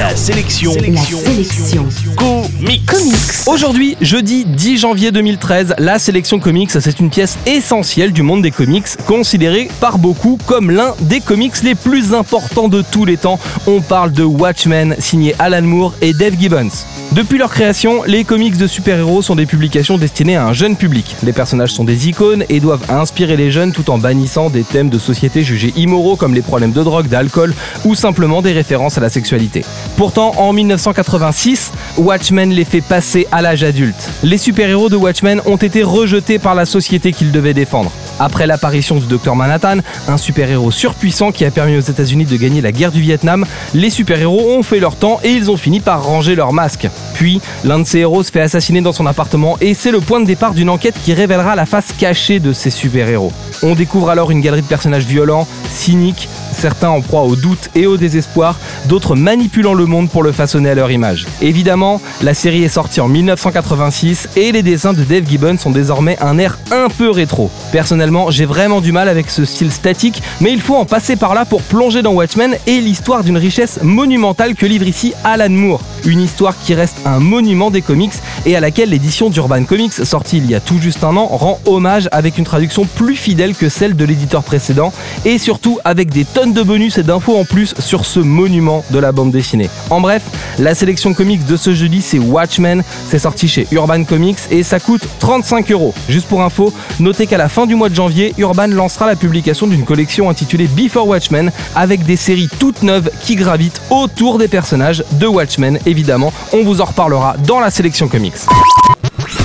La 0.00 0.16
sélection. 0.16 0.72
La 0.72 1.02
sélection. 1.02 1.86
Comics. 2.16 2.86
Comics. 2.86 3.46
Aujourd'hui, 3.46 3.98
jeudi 4.00 4.46
10 4.46 4.78
janvier 4.78 5.12
2013, 5.12 5.74
la 5.76 5.98
sélection 5.98 6.40
comics, 6.40 6.70
c'est 6.70 7.00
une 7.00 7.10
pièce 7.10 7.36
essentielle 7.44 8.10
du 8.10 8.22
monde 8.22 8.40
des 8.40 8.50
comics, 8.50 8.86
considérée 9.06 9.68
par 9.78 9.98
beaucoup 9.98 10.38
comme 10.46 10.70
l'un 10.70 10.94
des 11.00 11.20
comics 11.20 11.62
les 11.62 11.74
plus 11.74 12.14
importants 12.14 12.68
de 12.68 12.80
tous 12.80 13.04
les 13.04 13.18
temps. 13.18 13.38
On 13.66 13.82
parle 13.82 14.12
de 14.12 14.24
Watchmen, 14.24 14.96
signé 14.98 15.34
Alan 15.38 15.60
Moore 15.60 15.92
et 16.00 16.14
Dave 16.14 16.34
Gibbons. 16.40 16.70
Depuis 17.12 17.38
leur 17.38 17.50
création, 17.50 18.04
les 18.04 18.22
comics 18.22 18.56
de 18.56 18.68
super-héros 18.68 19.20
sont 19.20 19.34
des 19.34 19.44
publications 19.44 19.98
destinées 19.98 20.36
à 20.36 20.46
un 20.46 20.52
jeune 20.52 20.76
public. 20.76 21.16
Les 21.24 21.32
personnages 21.32 21.72
sont 21.72 21.82
des 21.82 22.08
icônes 22.08 22.44
et 22.48 22.60
doivent 22.60 22.88
inspirer 22.88 23.36
les 23.36 23.50
jeunes 23.50 23.72
tout 23.72 23.90
en 23.90 23.98
bannissant 23.98 24.48
des 24.48 24.62
thèmes 24.62 24.90
de 24.90 24.98
société 24.98 25.42
jugés 25.42 25.72
immoraux 25.74 26.14
comme 26.14 26.34
les 26.34 26.40
problèmes 26.40 26.70
de 26.70 26.84
drogue, 26.84 27.08
d'alcool 27.08 27.52
ou 27.84 27.96
simplement 27.96 28.42
des 28.42 28.52
références 28.52 28.96
à 28.96 29.00
la 29.00 29.08
sexualité. 29.08 29.64
Pourtant, 29.96 30.34
en 30.38 30.52
1986, 30.52 31.72
Watchmen 31.96 32.50
les 32.50 32.64
fait 32.64 32.80
passer 32.80 33.26
à 33.32 33.42
l'âge 33.42 33.64
adulte. 33.64 34.08
Les 34.22 34.38
super-héros 34.38 34.88
de 34.88 34.94
Watchmen 34.96 35.42
ont 35.46 35.56
été 35.56 35.82
rejetés 35.82 36.38
par 36.38 36.54
la 36.54 36.64
société 36.64 37.12
qu'ils 37.12 37.32
devaient 37.32 37.54
défendre. 37.54 37.90
Après 38.20 38.46
l'apparition 38.46 38.98
du 38.98 39.06
Docteur 39.06 39.34
Manhattan, 39.34 39.78
un 40.06 40.18
super-héros 40.18 40.70
surpuissant 40.70 41.32
qui 41.32 41.46
a 41.46 41.50
permis 41.50 41.78
aux 41.78 41.80
États-Unis 41.80 42.26
de 42.26 42.36
gagner 42.36 42.60
la 42.60 42.70
guerre 42.70 42.92
du 42.92 43.00
Vietnam, 43.00 43.46
les 43.72 43.88
super-héros 43.88 44.58
ont 44.58 44.62
fait 44.62 44.78
leur 44.78 44.94
temps 44.94 45.20
et 45.24 45.30
ils 45.30 45.50
ont 45.50 45.56
fini 45.56 45.80
par 45.80 46.04
ranger 46.04 46.34
leur 46.34 46.52
masque. 46.52 46.86
Puis, 47.14 47.40
l'un 47.64 47.78
de 47.78 47.84
ces 47.84 48.00
héros 48.00 48.22
se 48.22 48.30
fait 48.30 48.42
assassiner 48.42 48.82
dans 48.82 48.92
son 48.92 49.06
appartement 49.06 49.56
et 49.62 49.72
c'est 49.72 49.90
le 49.90 50.00
point 50.00 50.20
de 50.20 50.26
départ 50.26 50.52
d'une 50.52 50.68
enquête 50.68 50.96
qui 51.02 51.14
révélera 51.14 51.56
la 51.56 51.64
face 51.64 51.92
cachée 51.98 52.40
de 52.40 52.52
ces 52.52 52.68
super-héros. 52.68 53.32
On 53.62 53.74
découvre 53.74 54.10
alors 54.10 54.30
une 54.30 54.42
galerie 54.42 54.62
de 54.62 54.66
personnages 54.66 55.06
violents, 55.06 55.48
cyniques, 55.70 56.28
certains 56.60 56.90
en 56.90 57.00
proie 57.00 57.22
au 57.22 57.36
doute 57.36 57.70
et 57.74 57.86
au 57.86 57.96
désespoir, 57.96 58.58
d'autres 58.86 59.16
manipulant 59.16 59.72
le 59.72 59.86
monde 59.86 60.10
pour 60.10 60.22
le 60.22 60.30
façonner 60.30 60.68
à 60.68 60.74
leur 60.74 60.90
image. 60.90 61.26
Évidemment, 61.40 62.02
la 62.22 62.34
série 62.34 62.62
est 62.62 62.68
sortie 62.68 63.00
en 63.00 63.08
1986 63.08 64.28
et 64.36 64.52
les 64.52 64.62
dessins 64.62 64.92
de 64.92 65.02
Dave 65.02 65.26
Gibbons 65.26 65.56
sont 65.56 65.70
désormais 65.70 66.18
un 66.20 66.38
air 66.38 66.58
un 66.70 66.88
peu 66.88 67.10
rétro. 67.10 67.50
Personnellement, 67.72 68.30
j'ai 68.30 68.44
vraiment 68.44 68.82
du 68.82 68.92
mal 68.92 69.08
avec 69.08 69.30
ce 69.30 69.46
style 69.46 69.72
statique, 69.72 70.22
mais 70.40 70.52
il 70.52 70.60
faut 70.60 70.76
en 70.76 70.84
passer 70.84 71.16
par 71.16 71.34
là 71.34 71.46
pour 71.46 71.62
plonger 71.62 72.02
dans 72.02 72.12
Watchmen 72.12 72.54
et 72.66 72.80
l'histoire 72.80 73.24
d'une 73.24 73.38
richesse 73.38 73.80
monumentale 73.82 74.54
que 74.54 74.66
livre 74.66 74.86
ici 74.86 75.14
Alan 75.24 75.48
Moore. 75.48 75.80
Une 76.04 76.20
histoire 76.20 76.54
qui 76.58 76.74
reste 76.74 76.96
un 77.04 77.20
monument 77.20 77.70
des 77.70 77.82
comics 77.82 78.12
et 78.46 78.56
à 78.56 78.60
laquelle 78.60 78.90
l'édition 78.90 79.30
d'Urban 79.30 79.64
Comics, 79.64 79.92
sortie 79.92 80.38
il 80.38 80.50
y 80.50 80.54
a 80.54 80.60
tout 80.60 80.78
juste 80.78 81.04
un 81.04 81.16
an, 81.16 81.26
rend 81.26 81.60
hommage 81.66 82.08
avec 82.12 82.38
une 82.38 82.44
traduction 82.44 82.86
plus 82.86 83.16
fidèle 83.16 83.54
que 83.54 83.68
celle 83.68 83.96
de 83.96 84.04
l'éditeur 84.04 84.42
précédent 84.42 84.92
et 85.24 85.38
surtout 85.38 85.78
avec 85.84 86.10
des 86.10 86.24
tonnes 86.24 86.52
de 86.52 86.62
bonus 86.62 86.98
et 86.98 87.02
d'infos 87.02 87.38
en 87.38 87.44
plus 87.44 87.74
sur 87.78 88.06
ce 88.06 88.20
monument 88.20 88.84
de 88.90 88.98
la 88.98 89.12
bande 89.12 89.30
dessinée. 89.30 89.68
En 89.90 90.00
bref, 90.00 90.22
la 90.58 90.74
sélection 90.74 91.14
comics 91.14 91.46
de 91.46 91.56
ce 91.56 91.74
jeudi 91.74 92.02
c'est 92.02 92.18
Watchmen, 92.18 92.82
c'est 93.08 93.18
sorti 93.18 93.48
chez 93.48 93.66
Urban 93.72 94.04
Comics 94.04 94.38
et 94.50 94.62
ça 94.62 94.78
coûte 94.80 95.06
35 95.18 95.70
euros. 95.72 95.94
Juste 96.08 96.26
pour 96.26 96.42
info, 96.42 96.72
notez 96.98 97.26
qu'à 97.26 97.38
la 97.38 97.48
fin 97.48 97.66
du 97.66 97.74
mois 97.74 97.88
de 97.88 97.94
janvier, 97.94 98.34
Urban 98.38 98.68
lancera 98.68 99.06
la 99.06 99.16
publication 99.16 99.66
d'une 99.66 99.84
collection 99.84 100.30
intitulée 100.30 100.66
Before 100.66 101.08
Watchmen 101.08 101.50
avec 101.74 102.04
des 102.04 102.16
séries 102.16 102.48
toutes 102.58 102.82
neuves 102.82 103.10
qui 103.22 103.36
gravitent 103.36 103.80
autour 103.90 104.38
des 104.38 104.48
personnages 104.48 105.04
de 105.12 105.26
Watchmen 105.26 105.78
évidemment. 105.86 106.32
On 106.52 106.64
vous 106.64 106.80
en 106.80 106.84
reparlera 106.84 107.36
dans 107.46 107.60
la 107.60 107.70
sélection 107.70 108.08
comics. 108.08 108.34